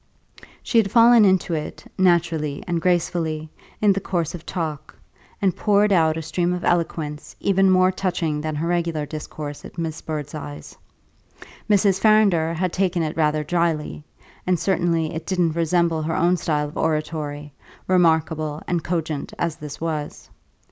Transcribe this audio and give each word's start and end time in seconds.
She 0.63 0.79
had 0.79 0.89
fallen 0.89 1.25
into 1.25 1.53
it, 1.53 1.85
naturally 1.95 2.63
and 2.65 2.81
gracefully, 2.81 3.51
in 3.81 3.93
the 3.93 4.01
course 4.01 4.33
of 4.33 4.47
talk, 4.47 4.95
and 5.39 5.55
poured 5.55 5.93
out 5.93 6.17
a 6.17 6.23
stream 6.23 6.53
of 6.55 6.63
eloquence 6.65 7.35
even 7.39 7.69
more 7.69 7.91
touching 7.91 8.41
than 8.41 8.55
her 8.55 8.67
regular 8.67 9.05
discourse 9.05 9.63
at 9.63 9.77
Miss 9.77 10.01
Birdseye's. 10.01 10.75
Mrs. 11.69 11.99
Farrinder 11.99 12.55
had 12.55 12.73
taken 12.73 13.03
it 13.03 13.15
rather 13.15 13.43
dryly, 13.43 14.03
and 14.47 14.59
certainly 14.59 15.13
it 15.13 15.27
didn't 15.27 15.51
resemble 15.51 16.01
her 16.01 16.15
own 16.15 16.35
style 16.35 16.67
of 16.69 16.77
oratory, 16.77 17.53
remarkable 17.85 18.63
and 18.67 18.83
cogent 18.83 19.33
as 19.37 19.57
this 19.57 19.79
was. 19.79 20.31